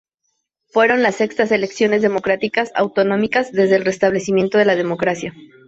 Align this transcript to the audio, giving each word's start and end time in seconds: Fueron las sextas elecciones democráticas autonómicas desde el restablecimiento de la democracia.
Fueron 0.71 1.03
las 1.03 1.17
sextas 1.17 1.51
elecciones 1.51 2.01
democráticas 2.01 2.71
autonómicas 2.73 3.51
desde 3.51 3.75
el 3.75 3.85
restablecimiento 3.85 4.57
de 4.57 4.65
la 4.65 4.75
democracia. 4.75 5.31